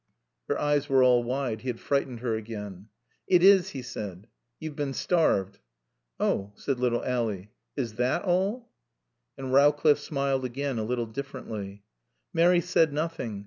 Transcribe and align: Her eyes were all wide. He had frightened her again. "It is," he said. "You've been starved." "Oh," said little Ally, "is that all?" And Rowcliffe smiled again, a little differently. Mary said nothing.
Her 0.47 0.57
eyes 0.59 0.89
were 0.89 1.03
all 1.03 1.21
wide. 1.21 1.61
He 1.61 1.67
had 1.67 1.79
frightened 1.79 2.21
her 2.21 2.33
again. 2.35 2.87
"It 3.27 3.43
is," 3.43 3.69
he 3.69 3.83
said. 3.83 4.25
"You've 4.59 4.75
been 4.75 4.95
starved." 4.95 5.59
"Oh," 6.19 6.53
said 6.55 6.79
little 6.79 7.05
Ally, 7.05 7.49
"is 7.77 7.93
that 7.97 8.23
all?" 8.23 8.71
And 9.37 9.53
Rowcliffe 9.53 9.99
smiled 9.99 10.43
again, 10.43 10.79
a 10.79 10.83
little 10.83 11.05
differently. 11.05 11.83
Mary 12.33 12.61
said 12.61 12.91
nothing. 12.91 13.39